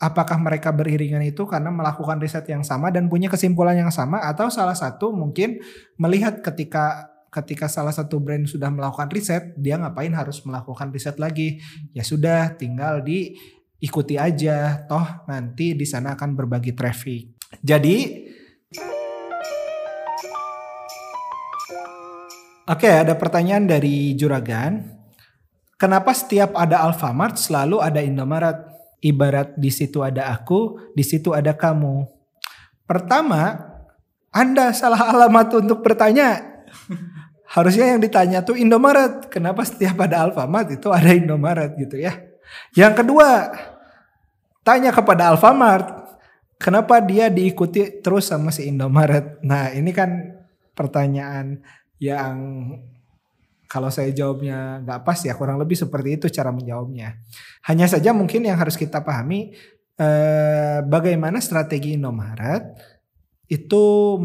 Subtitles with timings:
[0.00, 4.48] apakah mereka beriringan itu karena melakukan riset yang sama dan punya kesimpulan yang sama atau
[4.48, 5.60] salah satu mungkin
[6.00, 11.62] melihat ketika ketika salah satu brand sudah melakukan riset, dia ngapain harus melakukan riset lagi?
[11.94, 14.82] Ya sudah, tinggal diikuti aja.
[14.90, 17.38] Toh nanti di sana akan berbagi traffic.
[17.62, 17.96] Jadi
[22.70, 24.78] Oke, ada pertanyaan dari Juragan.
[25.74, 28.79] Kenapa setiap ada Alfamart selalu ada Indomaret?
[29.00, 32.04] Ibarat di situ ada aku, di situ ada kamu.
[32.84, 33.56] Pertama,
[34.28, 36.44] Anda salah alamat untuk bertanya.
[37.56, 39.26] Harusnya yang ditanya tuh Indomaret.
[39.32, 42.14] Kenapa setiap ada Alfamart itu ada Indomaret gitu ya.
[42.76, 43.50] Yang kedua,
[44.62, 45.98] tanya kepada Alfamart.
[46.60, 49.40] Kenapa dia diikuti terus sama si Indomaret?
[49.40, 50.36] Nah ini kan
[50.76, 51.64] pertanyaan
[51.96, 52.36] yang
[53.70, 57.22] kalau saya jawabnya nggak pas ya kurang lebih seperti itu cara menjawabnya.
[57.70, 59.54] Hanya saja mungkin yang harus kita pahami
[59.94, 62.74] eh, bagaimana strategi Indomaret
[63.50, 64.18] itu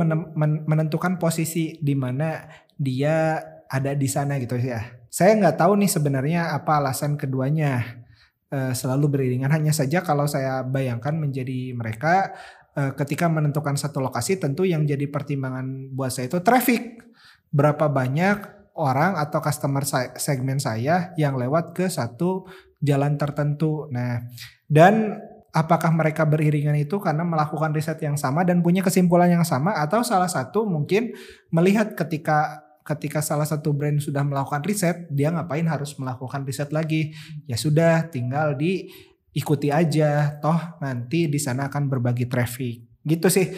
[0.65, 4.81] menentukan posisi di mana dia ada di sana gitu ya.
[5.09, 8.05] Saya nggak tahu nih sebenarnya apa alasan keduanya
[8.53, 9.49] uh, selalu beriringan.
[9.49, 12.37] Hanya saja kalau saya bayangkan menjadi mereka
[12.77, 17.02] uh, ketika menentukan satu lokasi tentu yang jadi pertimbangan buat saya itu traffic.
[17.49, 19.87] Berapa banyak orang atau customer
[20.19, 22.43] segmen saya yang lewat ke satu
[22.83, 23.87] jalan tertentu.
[23.89, 24.21] Nah,
[24.67, 25.19] dan
[25.55, 30.03] apakah mereka beriringan itu karena melakukan riset yang sama dan punya kesimpulan yang sama atau
[30.03, 31.15] salah satu mungkin
[31.47, 37.17] melihat ketika ketika salah satu brand sudah melakukan riset, dia ngapain harus melakukan riset lagi?
[37.49, 40.37] Ya sudah, tinggal diikuti aja.
[40.37, 42.85] Toh nanti di sana akan berbagi traffic.
[43.01, 43.49] Gitu sih.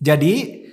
[0.00, 0.64] Jadi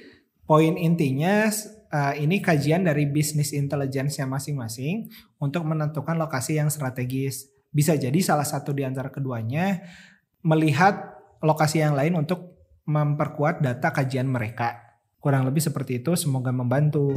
[0.44, 1.48] poin intinya
[1.94, 5.08] uh, ini kajian dari bisnis intelligence-nya masing-masing
[5.40, 7.48] untuk menentukan lokasi yang strategis.
[7.74, 9.82] Bisa jadi salah satu di antara keduanya
[10.46, 14.80] melihat lokasi yang lain untuk memperkuat data kajian mereka.
[15.24, 17.16] Kurang lebih seperti itu, semoga membantu.